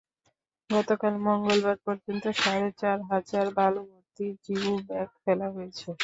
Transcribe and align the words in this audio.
গতকাল 0.69 1.13
মঙ্গলবার 1.25 1.77
পর্যন্ত 1.85 2.23
সাড়ে 2.37 2.69
চার 2.81 2.97
হাজার 3.11 3.45
বালুভর্তি 3.57 4.25
জিও 4.43 4.73
ব্যাগ 4.87 5.09
ফেলা 5.23 5.47
হয়েছে। 5.55 5.87